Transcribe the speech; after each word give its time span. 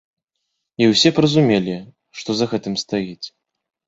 І 0.83 0.85
ўсе 0.91 1.09
б 1.17 1.23
разумелі, 1.25 1.75
што 2.21 2.29
за 2.39 2.45
гэтым 2.55 2.79
стаіць. 2.85 3.27